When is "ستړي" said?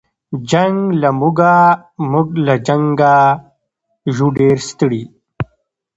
4.69-5.03